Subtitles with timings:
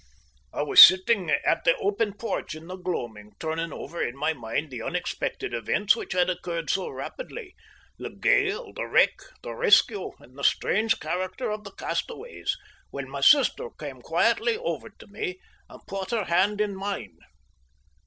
[0.51, 4.71] I was sitting at the open porch in the gloaming, turning over in my mind
[4.71, 7.53] the unexpected events which had occurred so rapidly
[7.99, 9.11] the gale, the wreck,
[9.43, 12.57] the rescue, and the strange character of the castaways
[12.89, 17.19] when my sister came quietly over to me and put her hand in mine.